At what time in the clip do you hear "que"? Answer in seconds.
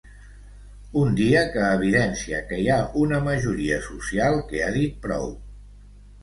1.55-1.61, 2.47-2.59, 4.49-4.65